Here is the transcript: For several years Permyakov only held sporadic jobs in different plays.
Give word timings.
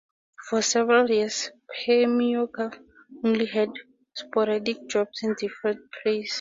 For 0.49 0.63
several 0.63 1.11
years 1.11 1.51
Permyakov 1.85 2.79
only 3.23 3.45
held 3.45 3.77
sporadic 4.15 4.87
jobs 4.87 5.21
in 5.21 5.35
different 5.35 5.81
plays. 6.01 6.27